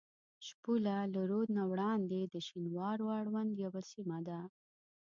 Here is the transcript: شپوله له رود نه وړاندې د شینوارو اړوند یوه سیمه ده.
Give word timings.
شپوله 0.47 0.95
له 1.13 1.21
رود 1.31 1.47
نه 1.57 1.63
وړاندې 1.71 2.19
د 2.23 2.35
شینوارو 2.47 3.05
اړوند 3.21 3.51
یوه 3.65 3.81
سیمه 3.91 4.19
ده. 4.27 4.39